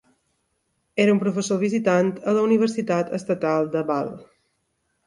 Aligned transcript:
Era 1.05 1.13
un 1.17 1.19
professor 1.25 1.61
visitant 1.65 2.11
a 2.17 2.35
la 2.39 2.47
Universitat 2.49 3.17
Estatal 3.21 3.73
Ball. 3.93 4.15